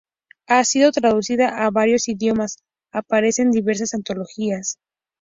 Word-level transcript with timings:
Ha 0.47 0.63
sido 0.63 0.91
traducida 0.91 1.63
a 1.63 1.69
varios 1.69 2.07
idiomas, 2.09 2.57
aparece 2.91 3.43
en 3.43 3.51
diversas 3.51 3.93
antologías. 3.93 4.79